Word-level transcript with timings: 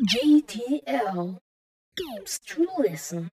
GTL 0.00 1.38
Games 1.96 2.38
to 2.46 2.68
Listen. 2.78 3.30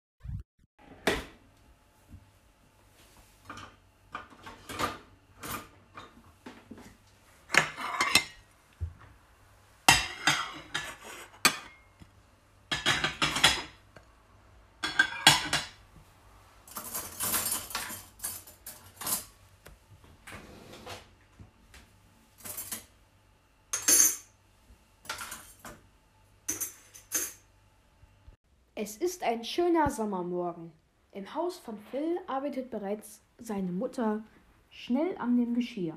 Es 28.89 28.97
ist 28.97 29.21
ein 29.21 29.43
schöner 29.43 29.91
Sommermorgen. 29.91 30.71
Im 31.11 31.35
Haus 31.35 31.59
von 31.59 31.77
Phil 31.91 32.17
arbeitet 32.25 32.71
bereits 32.71 33.21
seine 33.37 33.71
Mutter 33.71 34.23
schnell 34.71 35.15
an 35.19 35.37
dem 35.37 35.53
Geschirr. 35.53 35.95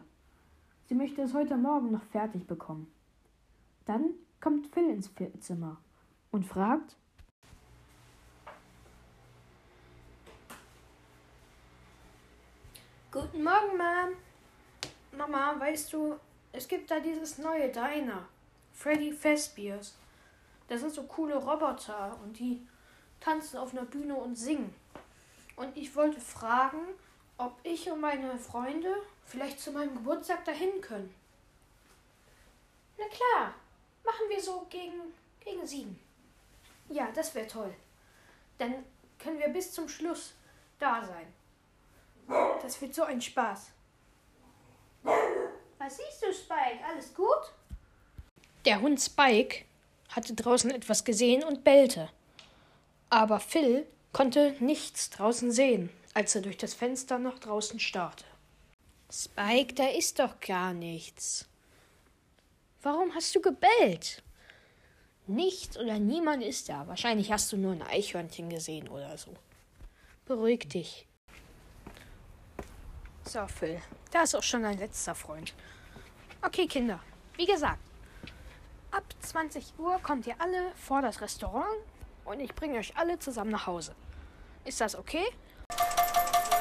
Sie 0.85 0.95
möchte 0.95 1.23
es 1.23 1.33
heute 1.33 1.57
Morgen 1.57 1.91
noch 1.91 2.03
fertig 2.03 2.47
bekommen. 2.47 2.93
Dann 3.87 4.11
kommt 4.43 4.67
Phil 4.67 4.91
ins 4.91 5.11
Zimmer 5.41 5.79
und 6.33 6.45
fragt, 6.45 6.99
Guten 13.11 13.43
Morgen, 13.43 13.79
Mom. 13.79 14.17
Mama, 15.17 15.59
weißt 15.59 15.95
du, 15.95 16.17
es 16.53 16.69
gibt 16.69 16.91
da 16.91 17.01
dieses 17.01 17.39
neue 17.39 17.71
Diner. 17.71 18.29
Freddy 18.71 19.15
Fazbear's. 19.15 19.97
Das 20.69 20.83
sind 20.83 20.93
so 20.93 21.05
coole 21.05 21.37
Roboter 21.37 22.19
und 22.23 22.39
die 22.39 22.67
tanzen 23.23 23.59
auf 23.59 23.73
einer 23.73 23.85
Bühne 23.85 24.15
und 24.15 24.37
singen. 24.37 24.75
Und 25.57 25.77
ich 25.77 25.95
wollte 25.95 26.21
fragen, 26.21 26.81
ob 27.39 27.59
ich 27.63 27.91
und 27.91 28.01
meine 28.01 28.37
Freunde 28.39 28.95
vielleicht 29.27 29.61
zu 29.61 29.73
meinem 29.73 29.95
Geburtstag 29.95 30.45
dahin 30.45 30.81
können. 30.81 31.15
Na 32.99 33.05
klar, 33.09 33.55
machen 34.05 34.29
wir 34.29 34.41
so 34.41 34.67
gegen, 34.69 35.01
gegen 35.41 35.67
sieben. 35.67 35.99
Ja, 36.89 37.11
das 37.15 37.35
wäre 37.35 37.47
toll. 37.47 37.75
Dann 38.59 38.85
können 39.19 39.39
wir 39.39 39.49
bis 39.49 39.73
zum 39.73 39.89
Schluss 39.89 40.35
da 40.79 41.05
sein. 41.05 41.27
Das 42.63 42.81
wird 42.81 42.95
so 42.95 43.03
ein 43.03 43.21
Spaß. 43.21 43.71
Was 45.03 45.97
siehst 45.97 46.23
du, 46.23 46.33
Spike? 46.33 46.85
Alles 46.87 47.13
gut? 47.15 47.53
Der 48.65 48.81
Hund 48.81 49.01
Spike 49.01 49.65
hatte 50.11 50.35
draußen 50.35 50.71
etwas 50.71 51.05
gesehen 51.05 51.43
und 51.43 51.65
bellte. 51.65 52.09
Aber 53.13 53.41
Phil 53.41 53.87
konnte 54.15 54.57
nichts 54.61 55.11
draußen 55.11 55.53
sehen, 55.53 55.91
als 56.15 56.35
er 56.35 56.41
durch 56.41 56.57
das 56.57 56.73
Fenster 56.73 57.19
nach 57.19 57.39
draußen 57.39 57.79
starrte. 57.79 58.25
Spike, 59.13 59.75
da 59.75 59.89
ist 59.89 60.19
doch 60.19 60.41
gar 60.41 60.73
nichts. 60.73 61.47
Warum 62.81 63.15
hast 63.15 63.35
du 63.35 63.43
gebellt? 63.43 64.23
Nichts 65.27 65.77
oder 65.77 65.99
niemand 65.99 66.43
ist 66.43 66.71
da. 66.71 66.89
Wahrscheinlich 66.89 67.31
hast 67.31 67.53
du 67.53 67.59
nur 67.59 67.73
ein 67.73 67.83
Eichhörnchen 67.83 68.49
gesehen 68.49 68.89
oder 68.89 69.19
so. 69.19 69.35
Beruhig 70.25 70.71
dich. 70.71 71.07
So, 73.27 73.47
Phil, 73.47 73.79
da 74.11 74.23
ist 74.23 74.35
auch 74.35 74.43
schon 74.43 74.63
dein 74.63 74.79
letzter 74.79 75.15
Freund. 75.15 75.53
Okay, 76.41 76.67
Kinder, 76.67 76.99
wie 77.37 77.45
gesagt, 77.45 77.83
ab 78.91 79.05
20 79.21 79.79
Uhr 79.79 79.99
kommt 79.99 80.27
ihr 80.27 80.41
alle 80.41 80.73
vor 80.77 81.03
das 81.03 81.21
Restaurant 81.21 81.77
und 82.25 82.41
ich 82.41 82.55
bringe 82.55 82.79
euch 82.79 82.97
alle 82.97 83.19
zusammen 83.19 83.51
nach 83.51 83.67
Hause. 83.67 83.95
Ist 84.65 84.81
das 84.81 84.97
okay? 84.97 85.25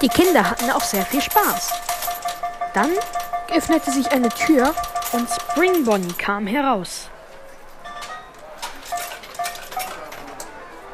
Die 0.01 0.09
Kinder 0.09 0.49
hatten 0.49 0.69
auch 0.71 0.81
sehr 0.81 1.05
viel 1.05 1.21
Spaß. 1.21 1.71
Dann 2.73 2.91
öffnete 3.53 3.91
sich 3.91 4.11
eine 4.11 4.29
Tür 4.29 4.73
und 5.11 5.29
Spring 5.29 5.85
Bonnie 5.85 6.13
kam 6.13 6.47
heraus. 6.47 7.09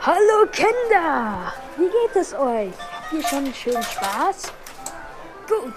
Hallo 0.01 0.47
Kinder! 0.51 1.53
Wie 1.77 1.89
geht 1.89 2.15
es 2.15 2.33
euch? 2.33 2.73
Habt 2.79 3.13
ihr 3.13 3.23
schon 3.23 3.39
einen 3.39 3.53
schönen 3.53 3.83
Spaß? 3.83 4.43
Gut. 5.47 5.73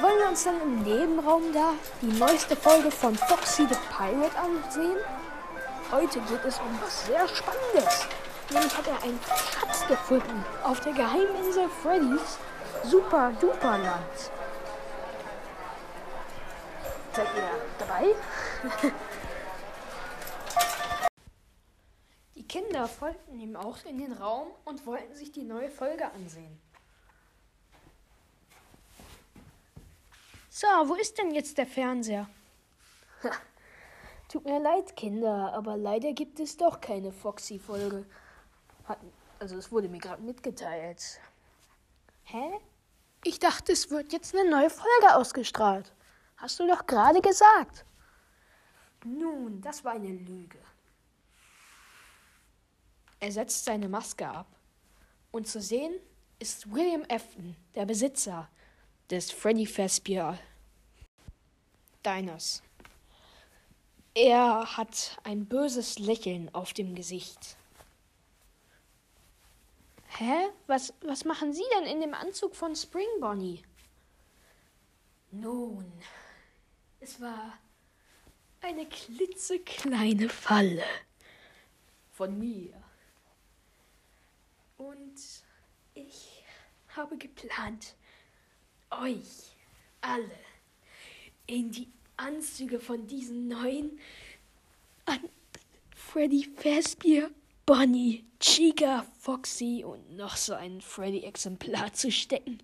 Wollen 0.00 0.18
wir 0.18 0.28
uns 0.28 0.44
dann 0.44 0.60
im 0.60 0.82
Nebenraum 0.82 1.52
da 1.52 1.72
die 2.02 2.18
neueste 2.18 2.56
Folge 2.56 2.90
von 2.90 3.16
Foxy 3.16 3.66
the 3.68 3.76
Pirate 3.96 4.36
ansehen? 4.38 4.96
Heute 5.90 6.20
geht 6.20 6.44
es 6.44 6.58
um 6.58 6.78
was 6.82 7.06
sehr 7.06 7.28
Spannendes. 7.28 8.06
Nämlich 8.50 8.76
hat 8.76 8.86
er 8.86 9.02
einen 9.02 9.18
Schatz 9.22 9.86
gefunden 9.86 10.44
auf 10.62 10.80
der 10.80 10.92
Geheiminsel 10.92 11.68
Freddy's 11.82 12.38
Super 12.84 13.32
Duper 13.40 13.78
Land. 13.78 14.30
Seid 17.12 17.28
ihr 17.36 17.50
dabei? 17.78 18.14
Die 22.34 22.46
Kinder 22.46 22.86
folgten 22.86 23.40
ihm 23.40 23.56
auch 23.56 23.78
in 23.84 23.98
den 23.98 24.12
Raum 24.12 24.48
und 24.64 24.86
wollten 24.86 25.14
sich 25.14 25.32
die 25.32 25.44
neue 25.44 25.70
Folge 25.70 26.10
ansehen. 26.12 26.60
So, 30.50 30.66
wo 30.84 30.94
ist 30.94 31.18
denn 31.18 31.32
jetzt 31.32 31.58
der 31.58 31.66
Fernseher? 31.66 32.28
Tut 34.28 34.44
mir 34.44 34.60
leid, 34.60 34.94
Kinder, 34.96 35.52
aber 35.52 35.76
leider 35.76 36.12
gibt 36.12 36.38
es 36.40 36.56
doch 36.56 36.80
keine 36.80 37.12
Foxy-Folge. 37.12 38.04
Also 39.38 39.56
es 39.56 39.70
wurde 39.70 39.88
mir 39.88 39.98
gerade 39.98 40.22
mitgeteilt. 40.22 41.20
Hä? 42.24 42.60
Ich 43.24 43.38
dachte, 43.38 43.72
es 43.72 43.90
wird 43.90 44.12
jetzt 44.12 44.34
eine 44.34 44.50
neue 44.50 44.70
Folge 44.70 45.16
ausgestrahlt. 45.16 45.92
Hast 46.36 46.60
du 46.60 46.66
doch 46.66 46.86
gerade 46.86 47.20
gesagt. 47.20 47.84
Nun, 49.04 49.60
das 49.60 49.84
war 49.84 49.92
eine 49.92 50.08
Lüge. 50.08 50.58
Er 53.20 53.32
setzt 53.32 53.64
seine 53.64 53.88
Maske 53.88 54.28
ab. 54.28 54.46
Und 55.30 55.48
zu 55.48 55.60
sehen 55.60 55.94
ist 56.38 56.70
William 56.72 57.04
Afton, 57.10 57.56
der 57.74 57.86
Besitzer 57.86 58.48
des 59.10 59.30
Freddy 59.30 59.66
Fazbear 59.66 60.38
Diners. 62.04 62.62
Er 64.14 64.76
hat 64.76 65.18
ein 65.24 65.46
böses 65.46 65.98
Lächeln 65.98 66.54
auf 66.54 66.72
dem 66.72 66.94
Gesicht. 66.94 67.56
Hä? 70.16 70.50
Was, 70.66 70.94
was 71.00 71.24
machen 71.24 71.52
Sie 71.52 71.64
denn 71.76 71.86
in 71.86 72.00
dem 72.00 72.14
Anzug 72.14 72.54
von 72.54 72.76
Spring 72.76 73.08
Bonnie? 73.20 73.62
Nun, 75.32 75.92
es 77.00 77.20
war 77.20 77.58
eine 78.60 78.86
klitzekleine 78.86 80.28
Falle 80.28 80.84
von 82.12 82.38
mir. 82.38 82.72
Und 84.76 85.16
ich 85.94 86.44
habe 86.88 87.18
geplant, 87.18 87.96
euch 88.90 89.56
alle 90.00 90.38
in 91.46 91.72
die 91.72 91.90
Anzüge 92.16 92.78
von 92.78 93.06
diesen 93.08 93.48
neuen 93.48 93.98
an 95.06 95.28
Freddy 95.96 96.44
Fazbear, 96.56 97.30
Bonnie, 97.66 98.26
Chica, 98.40 99.06
Foxy 99.20 99.84
und 99.84 100.16
noch 100.16 100.36
so 100.36 100.52
ein 100.52 100.82
Freddy-Exemplar 100.82 101.94
zu 101.94 102.12
stecken. 102.12 102.58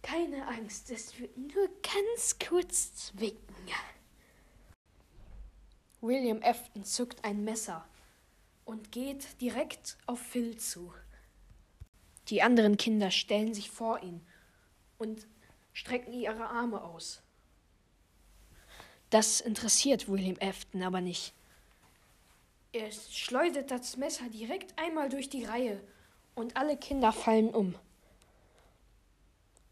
Keine 0.00 0.48
Angst, 0.48 0.90
es 0.90 1.18
wird 1.18 1.36
nur 1.36 1.68
ganz 1.82 2.38
kurz 2.38 2.94
zwicken. 2.94 3.54
William 6.00 6.40
Afton 6.42 6.84
zuckt 6.84 7.22
ein 7.22 7.44
Messer 7.44 7.86
und 8.64 8.92
geht 8.92 9.38
direkt 9.42 9.98
auf 10.06 10.20
Phil 10.20 10.56
zu. 10.56 10.94
Die 12.28 12.40
anderen 12.40 12.78
Kinder 12.78 13.10
stellen 13.10 13.52
sich 13.52 13.70
vor 13.70 14.02
ihn 14.02 14.22
und 14.96 15.26
strecken 15.74 16.14
ihre 16.14 16.46
Arme 16.46 16.82
aus. 16.82 17.20
Das 19.10 19.42
interessiert 19.42 20.08
William 20.08 20.36
Afton 20.40 20.82
aber 20.82 21.02
nicht. 21.02 21.34
Er 22.72 22.92
schleudert 22.92 23.70
das 23.70 23.96
Messer 23.96 24.28
direkt 24.28 24.78
einmal 24.78 25.08
durch 25.08 25.28
die 25.28 25.44
Reihe 25.44 25.80
und 26.36 26.56
alle 26.56 26.76
Kinder 26.76 27.12
fallen 27.12 27.52
um. 27.52 27.74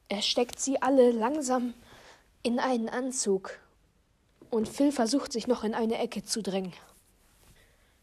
Er 0.09 0.23
steckt 0.23 0.59
sie 0.59 0.83
alle 0.83 1.13
langsam 1.13 1.75
in 2.43 2.59
einen 2.59 2.89
Anzug 2.89 3.61
und 4.51 4.69
Phil 4.69 4.91
versucht 4.91 5.33
sich 5.33 5.47
noch 5.47 5.63
in 5.63 5.75
eine 5.75 5.99
Ecke 5.99 6.25
zu 6.25 6.43
drängen. 6.43 6.73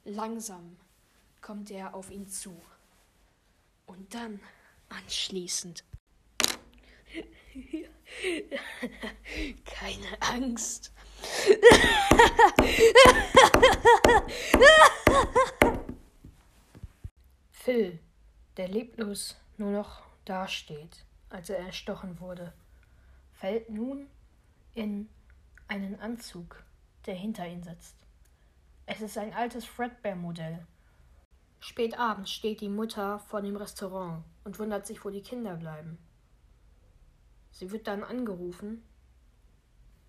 Langsam 0.05 0.77
kommt 1.41 1.71
er 1.71 1.93
auf 1.93 2.09
ihn 2.09 2.29
zu 2.29 2.55
und 3.87 4.13
dann 4.13 4.39
anschließend 4.89 5.83
Keine 9.65 10.21
Angst. 10.21 10.93
Phil, 17.51 17.99
der 18.57 18.67
leblos 18.67 19.37
nur 19.57 19.71
noch 19.71 20.03
dasteht, 20.25 21.05
als 21.29 21.49
er 21.49 21.59
erstochen 21.59 22.19
wurde, 22.19 22.51
fällt 23.33 23.69
nun 23.69 24.09
in 24.73 25.07
einen 25.67 25.99
Anzug, 25.99 26.63
der 27.05 27.15
hinter 27.15 27.47
ihn 27.47 27.63
sitzt. 27.63 27.95
Es 28.85 29.01
ist 29.01 29.17
ein 29.17 29.33
altes 29.33 29.65
Fredbear-Modell. 29.65 30.65
Spät 31.59 31.97
abends 31.97 32.31
steht 32.31 32.61
die 32.61 32.69
Mutter 32.69 33.19
vor 33.19 33.41
dem 33.41 33.55
Restaurant 33.55 34.23
und 34.43 34.59
wundert 34.59 34.85
sich, 34.85 35.03
wo 35.03 35.09
die 35.09 35.23
Kinder 35.23 35.55
bleiben. 35.55 35.97
Sie 37.55 37.71
wird 37.71 37.87
dann 37.87 38.03
angerufen, 38.03 38.83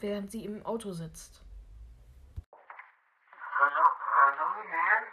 während 0.01 0.33
sie 0.33 0.45
im 0.45 0.67
Auto 0.67 0.91
sitzt. 0.91 1.45
Hallo, 3.61 3.87
hallo, 4.03 4.65
Nan? 4.67 5.05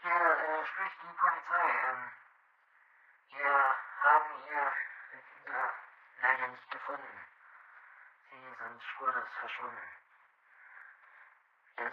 Hier 0.00 0.10
äh, 0.10 0.64
spricht 0.64 0.96
die 1.04 1.12
Polizei. 1.20 1.68
Ähm, 1.84 2.00
wir 3.28 3.52
haben 4.08 4.30
Ihr 4.48 4.72
Kinder 5.36 5.68
leider 6.22 6.48
nicht 6.48 6.70
gefunden. 6.70 7.18
Sie 8.30 8.64
sind 8.64 8.82
spurlos 8.82 9.28
verschwunden. 9.38 9.88
Es 11.76 11.92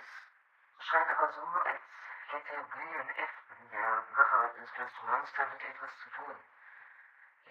scheint 0.79 1.09
aber 1.09 1.33
so, 1.33 1.41
als 1.67 1.83
hätte 2.31 2.55
William 2.71 3.09
Afton, 3.09 3.69
der 3.69 4.03
Macher 4.15 4.53
des 4.55 4.79
Restaurants, 4.79 5.33
damit 5.35 5.59
etwas 5.59 5.91
zu 6.03 6.09
tun. 6.23 6.35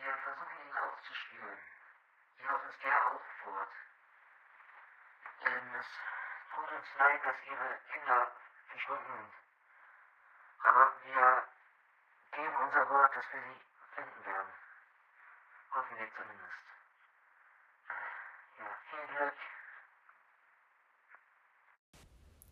Wir 0.00 0.15
versuchen 0.15 0.69
ihn 0.69 0.77
aufzuspüren. 0.77 1.59
Jedoch 2.39 2.65
ist 2.71 2.85
er 2.85 3.06
auch 3.06 3.25
fort. 3.43 3.73
Ähm, 5.45 5.75
es 5.75 5.87
tut 6.55 6.71
uns 6.71 6.87
leid, 6.99 7.21
dass 7.25 7.37
Ihre 7.50 7.79
Kinder 7.93 8.33
verschwunden 8.69 9.12
sind. 9.17 9.35
Aber 10.62 10.93
wir 11.05 11.49
geben 12.33 12.56
unser 12.62 12.89
Wort, 12.91 13.17
dass 13.17 13.25
wir 13.33 13.43
sie 13.43 13.61
finden 13.95 14.25
werden. 14.25 14.53
Hoffen 15.75 15.99
wir 15.99 16.09
zumindest. 16.15 16.62
Ja, 18.59 18.71
viel 18.91 19.17
Glück. 19.17 19.35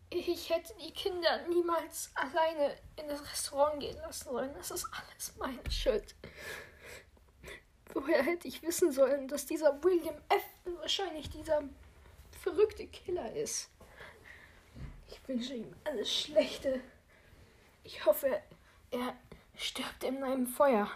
Ich 0.09 0.49
hätte 0.49 0.75
die 0.75 0.93
Kinder 0.93 1.47
niemals 1.47 2.11
alleine 2.15 2.77
in 2.97 3.07
das 3.07 3.21
Restaurant 3.21 3.79
gehen 3.79 3.97
lassen 3.97 4.25
sollen. 4.25 4.53
Das 4.53 4.71
ist 4.71 4.85
alles 4.91 5.35
meine 5.37 5.71
Schuld. 5.71 6.15
Woher 7.97 8.21
hätte 8.21 8.47
ich 8.47 8.61
wissen 8.61 8.91
sollen, 8.91 9.27
dass 9.27 9.47
dieser 9.47 9.83
William 9.83 10.13
Afton 10.29 10.77
wahrscheinlich 10.77 11.31
dieser 11.31 11.63
verrückte 12.43 12.85
Killer 12.85 13.33
ist? 13.33 13.71
Ich 15.09 15.19
wünsche 15.27 15.55
ihm 15.55 15.75
alles 15.83 16.13
Schlechte. 16.13 16.79
Ich 17.83 18.05
hoffe, 18.05 18.39
er 18.91 19.15
stirbt 19.55 20.03
in 20.03 20.23
einem 20.23 20.45
Feuer. 20.45 20.91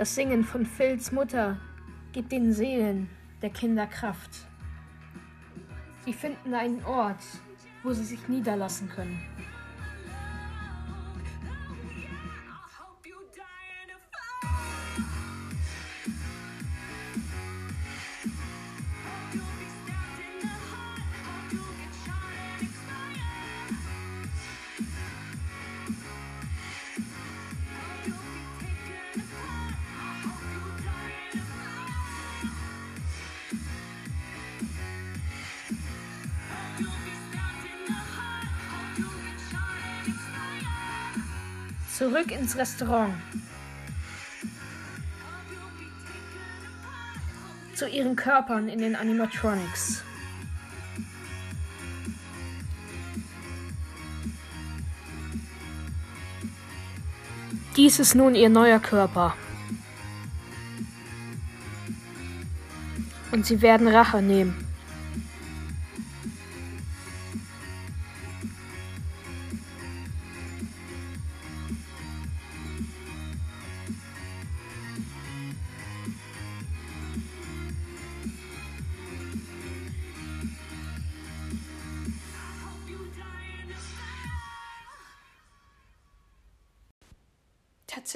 Das 0.00 0.14
Singen 0.14 0.44
von 0.44 0.64
Phils 0.64 1.12
Mutter 1.12 1.58
gibt 2.12 2.32
den 2.32 2.54
Seelen 2.54 3.10
der 3.42 3.50
Kinder 3.50 3.86
Kraft. 3.86 4.30
Sie 6.06 6.14
finden 6.14 6.54
einen 6.54 6.82
Ort, 6.86 7.22
wo 7.82 7.92
sie 7.92 8.04
sich 8.04 8.26
niederlassen 8.26 8.88
können. 8.88 9.20
Zurück 42.20 42.38
ins 42.38 42.54
Restaurant. 42.54 43.14
Zu 47.74 47.88
ihren 47.88 48.14
Körpern 48.14 48.68
in 48.68 48.80
den 48.80 48.94
Animatronics. 48.94 50.02
Dies 57.76 57.98
ist 57.98 58.14
nun 58.14 58.34
ihr 58.34 58.50
neuer 58.50 58.80
Körper. 58.80 59.34
Und 63.32 63.46
sie 63.46 63.62
werden 63.62 63.88
Rache 63.88 64.20
nehmen. 64.20 64.69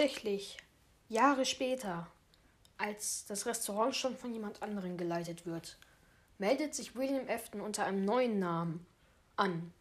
Tatsächlich, 0.05 0.59
Jahre 1.09 1.47
später, 1.47 2.07
als 2.77 3.25
das 3.25 3.47
Restaurant 3.47 3.97
schon 3.97 4.19
von 4.19 4.35
jemand 4.35 4.63
anderem 4.63 4.99
geleitet 4.99 5.47
wird, 5.47 5.79
meldet 6.37 6.75
sich 6.75 6.95
William 6.95 7.27
Afton 7.27 7.63
unter 7.63 7.87
einem 7.87 8.05
neuen 8.05 8.39
Namen 8.39 8.85
an 9.37 9.73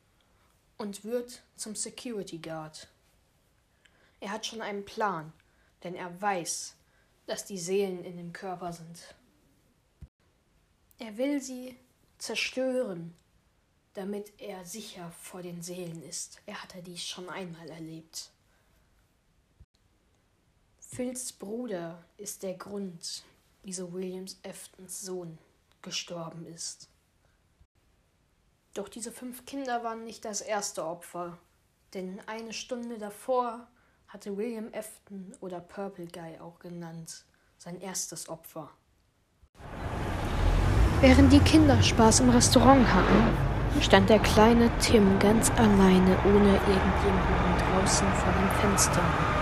und 0.77 1.03
wird 1.03 1.43
zum 1.57 1.75
Security 1.75 2.37
Guard. 2.37 2.87
Er 4.21 4.31
hat 4.31 4.45
schon 4.45 4.61
einen 4.61 4.85
Plan, 4.85 5.33
denn 5.83 5.93
er 5.93 6.21
weiß, 6.21 6.77
dass 7.25 7.43
die 7.43 7.59
Seelen 7.59 8.05
in 8.05 8.15
dem 8.15 8.31
Körper 8.31 8.71
sind. 8.71 9.15
Er 10.99 11.17
will 11.17 11.41
sie 11.41 11.77
zerstören, 12.17 13.13
damit 13.93 14.31
er 14.39 14.63
sicher 14.63 15.11
vor 15.19 15.41
den 15.41 15.61
Seelen 15.61 16.01
ist. 16.01 16.41
Er 16.45 16.63
hatte 16.63 16.81
dies 16.81 17.05
schon 17.05 17.27
einmal 17.27 17.69
erlebt. 17.69 18.32
Phils 20.93 21.33
Bruder 21.33 22.03
ist 22.17 22.43
der 22.43 22.53
Grund, 22.53 23.23
wieso 23.63 23.91
Williams 23.93 24.37
Eftons 24.43 25.01
Sohn 25.01 25.39
gestorben 25.81 26.45
ist. 26.45 26.87
Doch 28.75 28.87
diese 28.87 29.11
fünf 29.11 29.43
Kinder 29.47 29.83
waren 29.83 30.03
nicht 30.03 30.23
das 30.23 30.41
erste 30.41 30.85
Opfer, 30.85 31.39
denn 31.95 32.21
eine 32.27 32.53
Stunde 32.53 32.99
davor 32.99 33.65
hatte 34.07 34.37
William 34.37 34.69
Afton 34.71 35.33
oder 35.41 35.61
Purple 35.61 36.05
Guy 36.05 36.37
auch 36.39 36.59
genannt 36.59 37.25
sein 37.57 37.81
erstes 37.81 38.29
Opfer. 38.29 38.69
Während 41.01 41.33
die 41.33 41.39
Kinder 41.39 41.81
Spaß 41.81 42.19
im 42.19 42.29
Restaurant 42.29 42.85
hatten, 42.93 43.81
stand 43.81 44.11
der 44.11 44.19
kleine 44.19 44.69
Tim 44.77 45.17
ganz 45.17 45.49
alleine 45.49 46.19
ohne 46.23 46.53
irgendjemanden 46.53 47.57
draußen 47.57 48.13
vor 48.13 48.31
dem 48.31 48.49
Fenster. 48.61 49.32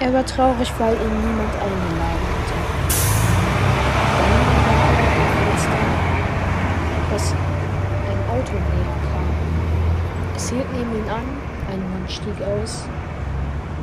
Er 0.00 0.12
war 0.12 0.26
traurig, 0.26 0.72
weil 0.78 0.94
ihn 0.94 1.20
niemand 1.20 1.54
eingeladen 1.54 2.26
hatte. 2.34 2.54
Dann 4.18 4.42
war 4.66 4.90
er 4.90 5.14
dass 7.12 7.32
ein 7.32 8.20
Auto 8.28 8.54
näher 8.54 8.96
kam. 9.12 9.28
Es 10.34 10.50
hielt 10.50 10.72
neben 10.72 10.92
ihn 10.98 11.08
an, 11.08 11.22
ein 11.70 11.80
Mann 11.90 12.08
stieg 12.08 12.42
aus 12.42 12.88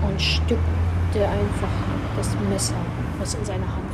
und 0.01 0.22
stückte 0.22 1.27
einfach 1.27 1.70
das 2.18 2.36
Messer, 2.50 2.75
was 3.18 3.34
in 3.36 3.46
seiner 3.46 3.68
Hand 3.68 3.91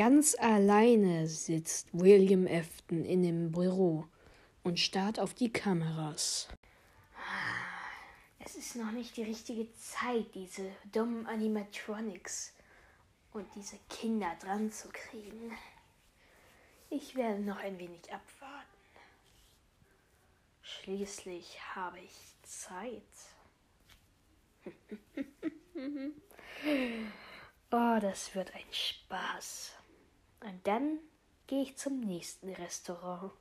Ganz 0.00 0.34
alleine 0.34 1.26
sitzt 1.26 1.88
William 1.92 2.46
Afton 2.46 3.04
in 3.04 3.22
dem 3.22 3.52
Büro 3.52 4.06
und 4.62 4.80
starrt 4.80 5.20
auf 5.20 5.34
die 5.34 5.52
Kameras. 5.52 6.48
Es 8.38 8.56
ist 8.56 8.76
noch 8.76 8.92
nicht 8.92 9.14
die 9.18 9.24
richtige 9.24 9.70
Zeit, 9.74 10.34
diese 10.34 10.72
dummen 10.90 11.26
Animatronics 11.26 12.54
und 13.34 13.46
diese 13.54 13.76
Kinder 13.90 14.34
dran 14.40 14.72
zu 14.72 14.88
kriegen. 14.88 15.52
Ich 16.88 17.14
werde 17.14 17.42
noch 17.42 17.58
ein 17.58 17.78
wenig 17.78 18.10
abwarten. 18.10 18.66
Schließlich 20.62 21.60
habe 21.74 21.98
ich 21.98 22.16
Zeit. 22.42 23.02
oh, 27.70 27.98
das 28.00 28.34
wird 28.34 28.54
ein 28.54 28.72
Spaß. 28.72 29.74
Und 30.40 30.66
dann 30.66 30.98
gehe 31.46 31.62
ich 31.62 31.76
zum 31.76 32.00
nächsten 32.00 32.50
Restaurant. 32.50 33.32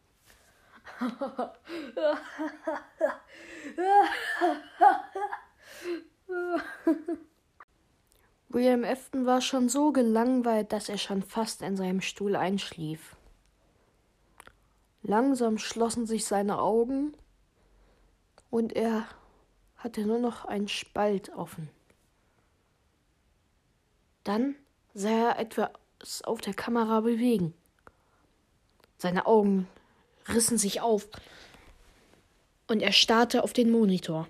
William 8.50 8.84
Afton 8.84 9.25
war 9.25 9.41
schon 9.41 9.70
so 9.70 9.91
gelangweilt, 9.91 10.74
dass 10.74 10.89
er 10.89 10.98
schon 10.98 11.22
fast 11.24 11.62
in 11.62 11.77
seinem 11.77 12.01
Stuhl 12.01 12.36
einschlief. 12.36 13.15
Langsam 15.03 15.58
schlossen 15.58 16.06
sich 16.08 16.25
seine 16.25 16.60
Augen 16.60 17.13
und 18.50 18.74
er 18.74 19.08
hatte 19.77 20.01
nur 20.01 20.20
noch 20.20 20.46
einen 20.46 20.68
Spalt 20.68 21.29
offen. 21.29 21.70
Dann 24.24 24.56
sah 24.94 25.10
er 25.10 25.38
etwas 26.00 26.22
auf 26.22 26.39
der 26.39 26.53
Kamera 26.53 27.01
bewegen. 27.01 27.53
Seine 28.98 29.25
Augen 29.25 29.68
rissen 30.29 30.58
sich 30.58 30.79
auf 30.82 31.10
und 32.68 32.82
er 32.82 32.94
starrte 32.94 33.44
auf 33.44 33.51
den 33.51 33.70
Monitor. 33.70 34.27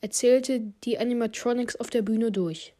Er 0.00 0.10
zählte 0.10 0.60
die 0.84 0.98
Animatronics 0.98 1.76
auf 1.76 1.90
der 1.90 2.02
Bühne 2.02 2.32
durch. 2.32 2.74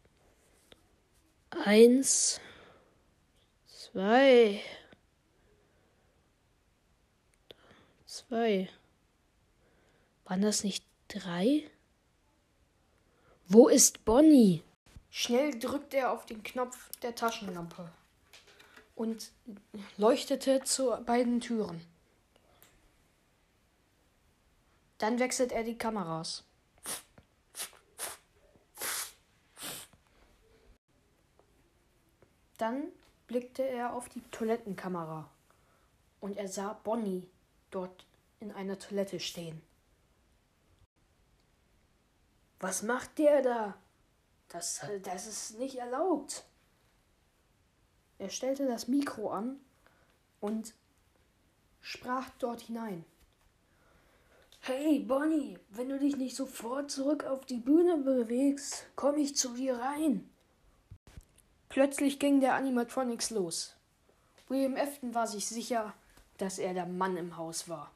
Eins, 1.51 2.41
zwei, 3.67 4.59
zwei. 8.05 8.67
Waren 10.25 10.41
das 10.41 10.63
nicht 10.63 10.83
drei? 11.07 11.69
Wo 13.47 13.67
ist 13.67 14.05
Bonnie? 14.05 14.63
Schnell 15.15 15.59
drückte 15.59 15.97
er 15.97 16.11
auf 16.11 16.25
den 16.25 16.41
Knopf 16.41 16.89
der 17.03 17.13
Taschenlampe 17.13 17.87
und 18.95 19.31
leuchtete 19.97 20.63
zu 20.63 20.89
beiden 21.05 21.39
Türen. 21.39 21.85
Dann 24.97 25.19
wechselt 25.19 25.51
er 25.51 25.63
die 25.63 25.77
Kameras. 25.77 26.43
Dann 32.57 32.87
blickte 33.27 33.61
er 33.61 33.93
auf 33.93 34.09
die 34.09 34.21
Toilettenkamera 34.31 35.29
und 36.21 36.37
er 36.37 36.47
sah 36.47 36.73
Bonnie 36.73 37.29
dort 37.69 38.07
in 38.39 38.51
einer 38.51 38.79
Toilette 38.79 39.19
stehen. 39.19 39.61
Was 42.59 42.81
macht 42.81 43.19
der 43.19 43.43
da? 43.43 43.77
Das, 44.53 44.81
das 45.01 45.25
ist 45.25 45.57
nicht 45.57 45.75
erlaubt. 45.77 46.43
Er 48.19 48.29
stellte 48.29 48.67
das 48.67 48.87
Mikro 48.87 49.31
an 49.31 49.59
und 50.39 50.75
sprach 51.81 52.29
dort 52.37 52.61
hinein. 52.61 53.03
Hey 54.61 54.99
Bonnie, 54.99 55.57
wenn 55.71 55.89
du 55.89 55.97
dich 55.97 56.15
nicht 56.17 56.35
sofort 56.35 56.91
zurück 56.91 57.25
auf 57.25 57.45
die 57.45 57.57
Bühne 57.57 57.97
bewegst, 57.97 58.85
komme 58.95 59.17
ich 59.17 59.35
zu 59.35 59.55
dir 59.55 59.75
rein. 59.77 60.29
Plötzlich 61.67 62.19
ging 62.19 62.39
der 62.39 62.53
Animatronics 62.53 63.31
los. 63.31 63.75
William 64.47 64.75
Afton 64.75 65.15
war 65.15 65.25
sich 65.25 65.47
sicher, 65.47 65.95
dass 66.37 66.59
er 66.59 66.75
der 66.75 66.85
Mann 66.85 67.17
im 67.17 67.37
Haus 67.37 67.67
war. 67.67 67.91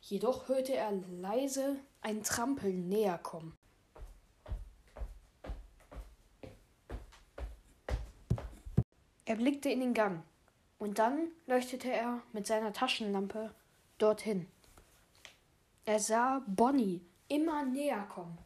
Jedoch 0.00 0.48
hörte 0.48 0.74
er 0.76 0.92
leise 0.92 1.76
ein 2.02 2.22
Trampeln 2.22 2.88
näher 2.88 3.18
kommen. 3.18 3.56
Er 9.26 9.36
blickte 9.36 9.70
in 9.70 9.80
den 9.80 9.94
Gang 9.94 10.22
und 10.78 10.98
dann 10.98 11.28
leuchtete 11.46 11.90
er 11.90 12.22
mit 12.32 12.46
seiner 12.46 12.72
Taschenlampe 12.72 13.54
dorthin. 13.98 14.46
Er 15.86 15.98
sah 15.98 16.42
Bonnie 16.46 17.00
immer 17.28 17.64
näher 17.64 18.04
kommen. 18.04 18.38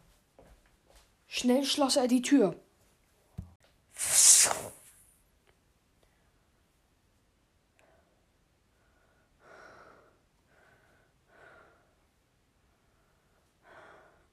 Schnell 1.27 1.65
schloss 1.65 1.97
er 1.97 2.09
die 2.09 2.23
Tür. 2.23 2.59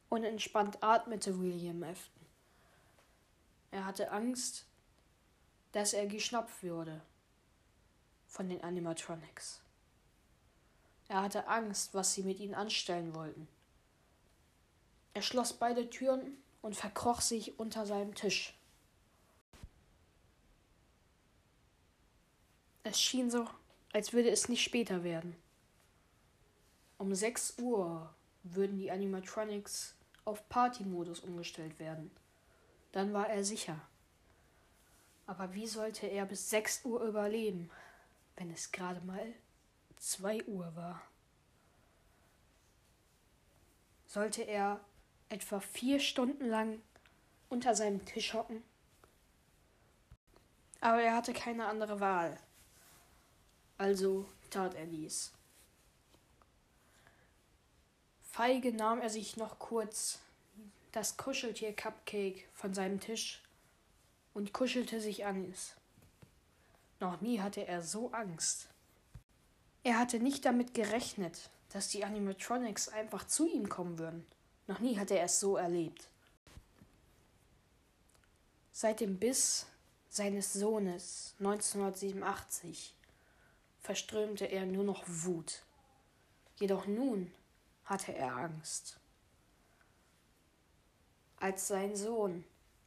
Und 0.09 0.23
entspannt 0.23 0.81
atmete 0.81 1.39
William 1.39 1.83
Afton. 1.83 2.25
Er 3.71 3.85
hatte 3.85 4.11
Angst, 4.11 4.65
dass 5.75 5.91
er 5.91 6.07
geschnappt 6.07 6.63
würde 6.63 7.01
von 8.27 8.47
den 8.47 8.63
Animatronics. 8.63 9.59
Er 11.09 11.21
hatte 11.21 11.49
Angst, 11.49 11.93
was 11.93 12.13
sie 12.13 12.23
mit 12.23 12.39
ihm 12.39 12.53
anstellen 12.53 13.13
wollten. 13.13 13.45
Er 15.13 15.21
schloss 15.21 15.51
beide 15.51 15.89
Türen 15.89 16.37
und 16.61 16.77
verkroch 16.77 17.19
sich 17.19 17.59
unter 17.59 17.85
seinem 17.85 18.15
Tisch. 18.15 18.57
Es 22.83 23.01
schien 23.01 23.29
so, 23.29 23.45
als 23.91 24.13
würde 24.13 24.29
es 24.29 24.47
nicht 24.47 24.63
später 24.63 25.03
werden. 25.03 25.35
Um 26.97 27.13
6 27.13 27.59
Uhr 27.59 28.15
würden 28.43 28.77
die 28.77 28.91
Animatronics 28.91 29.93
auf 30.23 30.47
Party-Modus 30.47 31.19
umgestellt 31.19 31.79
werden. 31.79 32.11
Dann 32.93 33.11
war 33.11 33.27
er 33.27 33.43
sicher. 33.43 33.81
Aber 35.27 35.53
wie 35.53 35.67
sollte 35.67 36.07
er 36.07 36.25
bis 36.25 36.49
6 36.49 36.85
Uhr 36.85 37.01
überleben, 37.01 37.71
wenn 38.35 38.51
es 38.51 38.71
gerade 38.71 39.01
mal 39.01 39.33
2 39.97 40.43
Uhr 40.45 40.75
war? 40.75 41.01
Sollte 44.05 44.43
er 44.43 44.79
etwa 45.29 45.59
vier 45.59 45.99
Stunden 45.99 46.47
lang 46.47 46.81
unter 47.49 47.75
seinem 47.75 48.05
Tisch 48.05 48.33
hocken? 48.33 48.63
Aber 50.79 51.01
er 51.01 51.15
hatte 51.15 51.33
keine 51.33 51.65
andere 51.65 51.99
Wahl. 51.99 52.37
Also 53.77 54.29
tat 54.51 54.75
er 54.75 54.85
dies. 54.85 55.33
Feige 58.21 58.73
nahm 58.73 59.01
er 59.01 59.09
sich 59.09 59.37
noch 59.37 59.59
kurz 59.59 60.19
das 60.91 61.17
Kuscheltier-Cupcake 61.17 62.45
von 62.53 62.73
seinem 62.73 62.99
Tisch 62.99 63.41
und 64.35 64.53
kuschelte 64.53 65.01
sich 65.01 65.25
an 65.25 65.49
es. 65.51 65.73
Noch 66.99 67.21
nie 67.21 67.39
hatte 67.39 67.65
er 67.65 67.81
so 67.81 68.11
Angst. 68.11 68.67
Er 69.83 69.97
hatte 69.97 70.19
nicht 70.19 70.45
damit 70.45 70.73
gerechnet, 70.75 71.49
dass 71.69 71.87
die 71.87 72.03
Animatronics 72.03 72.89
einfach 72.89 73.25
zu 73.25 73.47
ihm 73.47 73.69
kommen 73.69 73.97
würden. 73.97 74.25
Noch 74.67 74.79
nie 74.79 74.99
hatte 74.99 75.17
er 75.17 75.25
es 75.25 75.39
so 75.39 75.57
erlebt. 75.57 76.07
Seit 78.71 78.99
dem 78.99 79.17
Biss 79.17 79.67
seines 80.09 80.53
Sohnes 80.53 81.33
1987 81.39 82.93
verströmte 83.79 84.45
er 84.45 84.65
nur 84.65 84.83
noch 84.83 85.03
Wut. 85.07 85.63
Jedoch 86.57 86.87
nun 86.87 87.31
hatte 87.85 88.13
er 88.13 88.35
Angst. 88.35 88.97
Als 91.37 91.67
sein 91.67 91.95
Sohn 91.95 92.43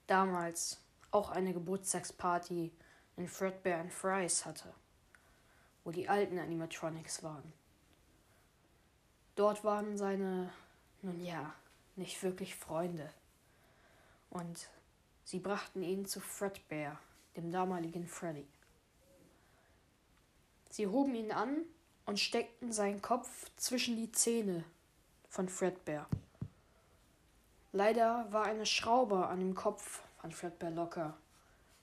damals 0.06 0.78
auch 1.10 1.30
eine 1.30 1.52
Geburtstagsparty 1.52 2.72
in 3.16 3.28
Fredbear 3.28 3.80
and 3.80 3.92
Fries 3.92 4.44
hatte, 4.44 4.72
wo 5.84 5.90
die 5.90 6.08
alten 6.08 6.38
Animatronics 6.38 7.22
waren. 7.22 7.52
Dort 9.34 9.64
waren 9.64 9.96
seine, 9.96 10.52
nun 11.02 11.20
ja, 11.20 11.54
nicht 11.96 12.22
wirklich 12.22 12.54
Freunde. 12.54 13.08
Und 14.30 14.68
sie 15.24 15.38
brachten 15.38 15.82
ihn 15.82 16.06
zu 16.06 16.20
Fredbear, 16.20 16.98
dem 17.36 17.50
damaligen 17.50 18.06
Freddy. 18.06 18.46
Sie 20.70 20.86
hoben 20.86 21.14
ihn 21.14 21.32
an 21.32 21.64
und 22.04 22.20
steckten 22.20 22.72
seinen 22.72 23.02
Kopf 23.02 23.50
zwischen 23.56 23.96
die 23.96 24.12
Zähne 24.12 24.64
von 25.28 25.48
Fredbear. 25.48 26.08
Leider 27.72 28.26
war 28.32 28.44
eine 28.44 28.66
Schraube 28.66 29.26
an 29.26 29.40
dem 29.40 29.54
Kopf 29.54 30.02
von 30.20 30.32
Fredbear 30.32 30.70
locker 30.70 31.16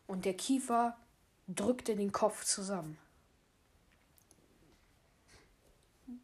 und 0.07 0.25
der 0.25 0.35
Kiefer 0.35 0.97
drückte 1.47 1.95
den 1.95 2.11
Kopf 2.11 2.43
zusammen. 2.43 2.97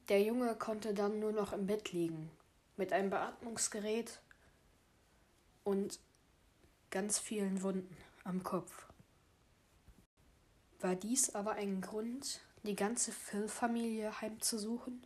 Der 0.10 0.22
Junge 0.22 0.56
konnte 0.56 0.94
dann 0.94 1.20
nur 1.20 1.32
noch 1.32 1.54
im 1.54 1.66
Bett 1.66 1.92
liegen, 1.92 2.30
mit 2.78 2.94
einem 2.94 3.10
Beatmungsgerät 3.10 4.20
und 5.64 6.00
ganz 6.90 7.18
vielen 7.18 7.62
Wunden 7.64 7.98
am 8.24 8.44
Kopf. 8.44 8.88
War 10.80 10.96
dies 10.96 11.34
aber 11.34 11.54
ein 11.54 11.82
Grund, 11.82 12.42
die 12.64 12.76
ganze 12.76 13.12
Phil-Familie 13.12 14.22
heimzusuchen? 14.22 15.06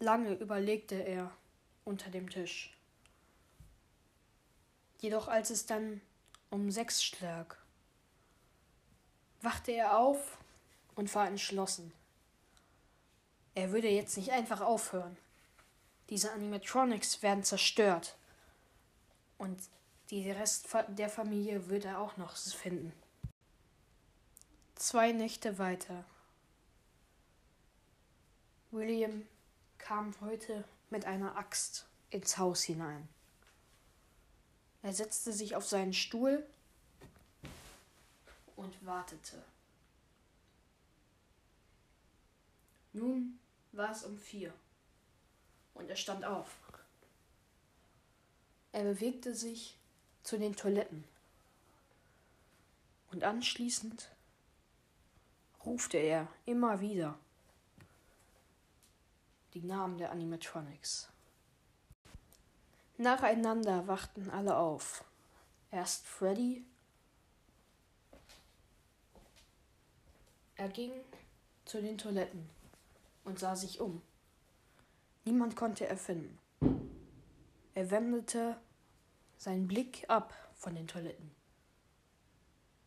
Lange 0.00 0.34
überlegte 0.34 0.96
er 0.96 1.30
unter 1.84 2.10
dem 2.10 2.30
Tisch. 2.30 2.76
Jedoch 5.04 5.28
als 5.28 5.50
es 5.50 5.66
dann 5.66 6.00
um 6.48 6.70
sechs 6.70 7.04
schlag, 7.04 7.58
wachte 9.42 9.70
er 9.70 9.98
auf 9.98 10.38
und 10.94 11.14
war 11.14 11.28
entschlossen. 11.28 11.92
Er 13.54 13.70
würde 13.70 13.90
jetzt 13.90 14.16
nicht 14.16 14.32
einfach 14.32 14.62
aufhören. 14.62 15.18
Diese 16.08 16.32
Animatronics 16.32 17.22
werden 17.22 17.44
zerstört. 17.44 18.16
Und 19.36 19.60
die 20.08 20.30
Rest 20.30 20.68
der 20.88 21.10
Familie 21.10 21.68
würde 21.68 21.88
er 21.88 21.98
auch 21.98 22.16
noch 22.16 22.34
finden. 22.34 22.94
Zwei 24.74 25.12
Nächte 25.12 25.58
weiter. 25.58 26.06
William 28.70 29.28
kam 29.76 30.14
heute 30.22 30.64
mit 30.88 31.04
einer 31.04 31.36
Axt 31.36 31.84
ins 32.08 32.38
Haus 32.38 32.62
hinein. 32.62 33.06
Er 34.84 34.92
setzte 34.92 35.32
sich 35.32 35.56
auf 35.56 35.66
seinen 35.66 35.94
Stuhl 35.94 36.46
und 38.54 38.84
wartete. 38.84 39.42
Nun 42.92 43.40
war 43.72 43.90
es 43.90 44.04
um 44.04 44.18
vier 44.18 44.52
und 45.72 45.88
er 45.88 45.96
stand 45.96 46.26
auf. 46.26 46.54
Er 48.72 48.84
bewegte 48.84 49.34
sich 49.34 49.78
zu 50.22 50.38
den 50.38 50.54
Toiletten 50.54 51.04
und 53.10 53.24
anschließend 53.24 54.10
rufte 55.64 55.96
er 55.96 56.28
immer 56.44 56.82
wieder 56.82 57.18
die 59.54 59.62
Namen 59.62 59.96
der 59.96 60.12
Animatronics. 60.12 61.08
Nacheinander 62.96 63.88
wachten 63.88 64.30
alle 64.30 64.56
auf. 64.56 65.04
Erst 65.70 66.06
Freddy. 66.06 66.64
Er 70.56 70.68
ging 70.68 70.92
zu 71.64 71.82
den 71.82 71.98
Toiletten 71.98 72.48
und 73.24 73.40
sah 73.40 73.56
sich 73.56 73.80
um. 73.80 74.00
Niemand 75.24 75.56
konnte 75.56 75.86
er 75.88 75.96
finden. 75.96 76.38
Er 77.74 77.90
wendete 77.90 78.56
seinen 79.36 79.66
Blick 79.66 80.04
ab 80.08 80.32
von 80.54 80.76
den 80.76 80.86
Toiletten. 80.86 81.34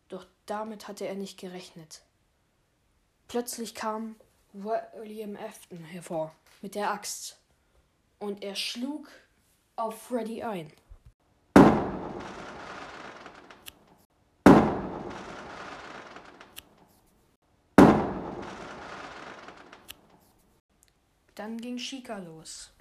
Doch 0.07 0.25
damit 0.45 0.87
hatte 0.87 1.05
er 1.05 1.15
nicht 1.15 1.37
gerechnet. 1.37 2.03
Plötzlich 3.27 3.75
kam 3.75 4.15
William 4.53 5.35
Afton 5.35 5.83
hervor 5.83 6.33
mit 6.61 6.75
der 6.75 6.91
Axt 6.91 7.37
und 8.19 8.41
er 8.41 8.55
schlug 8.55 9.09
auf 9.77 10.01
Freddy 10.01 10.43
ein. 10.43 10.71
Dann 21.35 21.57
ging 21.59 21.77
Chica 21.77 22.17
los. 22.17 22.71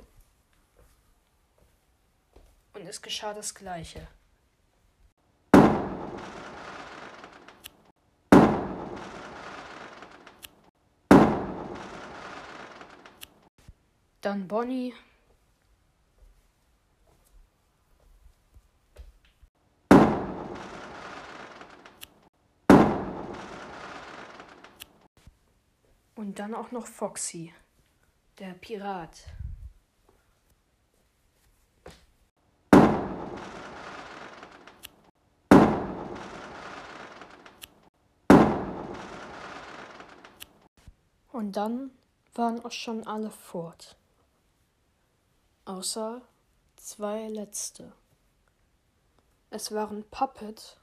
Und 2.72 2.86
es 2.86 3.00
geschah 3.00 3.34
das 3.34 3.54
Gleiche. 3.54 4.08
Dann 14.22 14.48
Bonnie. 14.48 14.94
Und 26.36 26.40
dann 26.40 26.54
auch 26.54 26.70
noch 26.70 26.86
Foxy, 26.86 27.54
der 28.38 28.52
Pirat. 28.52 29.24
Und 41.32 41.52
dann 41.52 41.90
waren 42.34 42.62
auch 42.62 42.70
schon 42.70 43.06
alle 43.06 43.30
fort. 43.30 43.96
Außer 45.64 46.20
zwei 46.76 47.28
letzte. 47.28 47.94
Es 49.48 49.72
waren 49.72 50.04
Puppet 50.10 50.78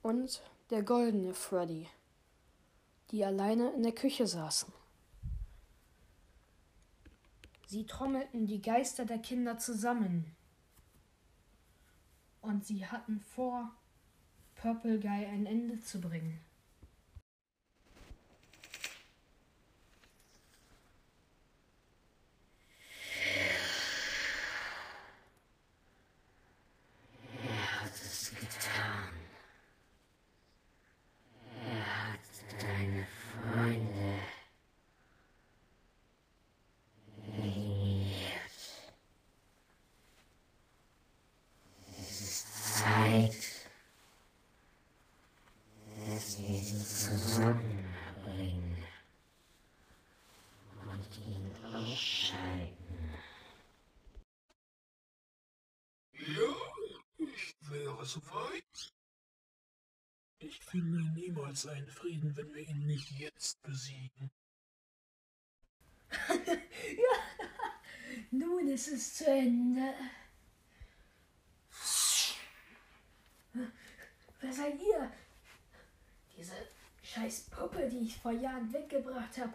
und 0.00 0.40
der 0.70 0.82
goldene 0.82 1.34
Freddy, 1.34 1.90
die 3.10 3.24
alleine 3.24 3.72
in 3.72 3.82
der 3.82 3.94
Küche 3.94 4.26
saßen. 4.26 4.72
Sie 7.66 7.84
trommelten 7.86 8.46
die 8.46 8.62
Geister 8.62 9.04
der 9.04 9.18
Kinder 9.18 9.58
zusammen. 9.58 10.36
Und 12.40 12.64
sie 12.64 12.86
hatten 12.86 13.20
vor, 13.20 13.72
Purple 14.54 15.00
Guy 15.00 15.26
ein 15.26 15.46
Ende 15.46 15.80
zu 15.80 16.00
bringen. 16.00 16.40
Er 27.42 27.82
hat 27.82 27.92
es 27.94 28.30
getan. 28.30 29.12
Er 31.68 32.12
hat 32.12 32.20
deine 32.60 33.06
Freunde 33.06 34.20
eliminiert. 37.26 38.22
Es 41.98 42.20
ist 42.20 42.78
Zeit, 42.78 43.42
dass 46.08 46.38
wir 46.38 46.58
sie 46.58 46.84
zusammenbringen 46.84 48.76
und 50.82 51.18
ihn 51.26 51.50
ausschalten. 51.74 52.76
Ja, 56.14 56.54
ich 57.18 57.54
wäre 57.70 58.04
soweit. 58.04 58.05
Ich 60.38 60.60
finde 60.60 61.02
niemals 61.12 61.66
einen 61.66 61.88
Frieden, 61.88 62.36
wenn 62.36 62.54
wir 62.54 62.62
ihn 62.62 62.86
nicht 62.86 63.10
jetzt 63.18 63.62
besiegen. 63.62 64.30
Nun 68.30 68.68
ist 68.68 68.88
es 68.88 69.14
zu 69.16 69.26
Ende. 69.26 69.92
Wer 74.40 74.52
seid 74.52 74.80
ihr? 74.80 75.10
Diese 76.36 76.54
scheiß 77.02 77.50
Puppe, 77.50 77.88
die 77.88 78.00
ich 78.00 78.16
vor 78.16 78.32
Jahren 78.32 78.72
weggebracht 78.72 79.38
habe. 79.38 79.54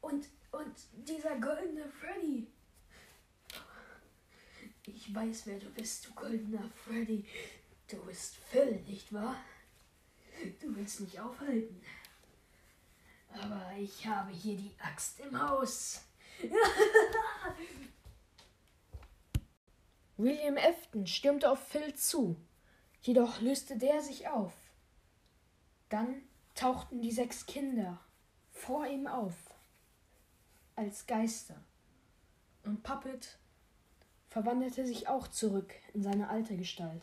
Und, 0.00 0.28
und 0.52 0.74
dieser 1.06 1.38
goldene 1.38 1.88
Freddy. 1.88 2.46
Ich 4.86 5.14
weiß, 5.14 5.46
wer 5.46 5.58
du 5.58 5.70
bist, 5.70 6.06
du 6.06 6.14
goldener 6.14 6.70
Freddy. 6.70 7.26
Du 7.88 7.96
bist 8.06 8.36
Phil, 8.36 8.80
nicht 8.86 9.12
wahr? 9.12 9.36
Du 10.60 10.74
willst 10.74 11.00
mich 11.00 11.20
aufhalten. 11.20 11.82
Aber 13.28 13.72
ich 13.78 14.06
habe 14.06 14.30
hier 14.30 14.56
die 14.56 14.74
Axt 14.78 15.20
im 15.20 15.40
Haus. 15.40 16.04
William 20.16 20.56
Afton 20.56 21.06
stürmte 21.06 21.50
auf 21.50 21.66
Phil 21.68 21.94
zu, 21.94 22.36
jedoch 23.02 23.40
löste 23.40 23.76
der 23.76 24.00
sich 24.00 24.28
auf. 24.28 24.52
Dann 25.88 26.22
tauchten 26.54 27.02
die 27.02 27.12
sechs 27.12 27.46
Kinder 27.46 28.00
vor 28.52 28.86
ihm 28.86 29.06
auf, 29.06 29.34
als 30.76 31.06
Geister. 31.06 31.56
Und 32.64 32.82
Puppet 32.82 33.38
verwandelte 34.30 34.86
sich 34.86 35.08
auch 35.08 35.28
zurück 35.28 35.74
in 35.92 36.02
seine 36.02 36.28
alte 36.28 36.56
Gestalt. 36.56 37.02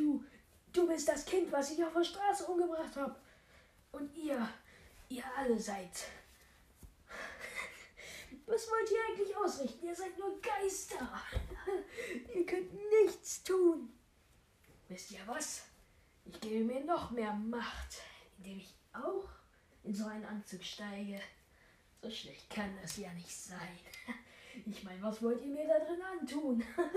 Du, 0.00 0.24
du 0.72 0.88
bist 0.88 1.08
das 1.08 1.26
Kind, 1.26 1.52
was 1.52 1.72
ich 1.72 1.84
auf 1.84 1.92
der 1.92 2.04
Straße 2.04 2.46
umgebracht 2.46 2.96
habe. 2.96 3.14
Und 3.92 4.16
ihr, 4.16 4.48
ihr 5.10 5.24
alle 5.36 5.58
seid. 5.58 6.06
Was 8.46 8.66
wollt 8.70 8.90
ihr 8.90 8.98
eigentlich 9.08 9.36
ausrichten? 9.36 9.86
Ihr 9.86 9.94
seid 9.94 10.18
nur 10.18 10.40
Geister. 10.40 11.20
Ihr 12.34 12.46
könnt 12.46 12.72
nichts 13.02 13.44
tun. 13.44 13.92
Wisst 14.88 15.10
ihr 15.10 15.20
was? 15.26 15.64
Ich 16.24 16.40
gebe 16.40 16.64
mir 16.64 16.82
noch 16.82 17.10
mehr 17.10 17.34
Macht, 17.34 18.00
indem 18.38 18.58
ich 18.58 18.74
auch 18.94 19.28
in 19.84 19.94
so 19.94 20.06
einen 20.06 20.24
Anzug 20.24 20.64
steige. 20.64 21.20
So 22.00 22.10
schlecht 22.10 22.48
kann 22.48 22.74
das 22.80 22.96
ja 22.96 23.12
nicht 23.12 23.36
sein. 23.36 23.78
Ich 24.66 24.82
meine, 24.82 25.02
was 25.02 25.22
wollt 25.22 25.42
ihr 25.42 25.52
mir 25.52 25.66
da 25.66 25.78
drin 25.78 26.02
antun? 26.02 26.64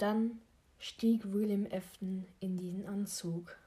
Dann 0.00 0.40
stieg 0.78 1.30
William 1.30 1.66
Afton 1.70 2.26
in 2.40 2.56
diesen 2.56 2.86
Anzug. 2.86 3.58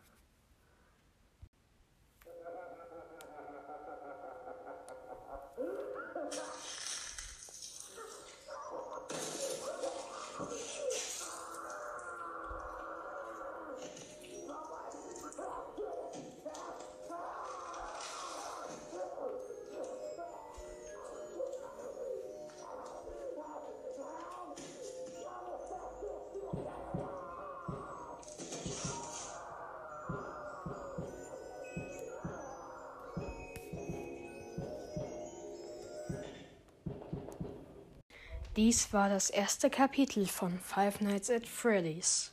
Dies 38.55 38.93
war 38.93 39.09
das 39.09 39.31
erste 39.31 39.71
Kapitel 39.71 40.27
von 40.27 40.59
Five 40.59 41.01
Nights 41.01 41.31
at 41.31 41.47
Freddy's. 41.47 42.31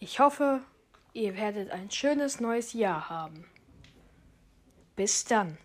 Ich 0.00 0.18
hoffe, 0.18 0.62
ihr 1.12 1.36
werdet 1.36 1.70
ein 1.70 1.90
schönes 1.90 2.40
neues 2.40 2.72
Jahr 2.72 3.10
haben. 3.10 3.44
Bis 4.96 5.26
dann. 5.26 5.58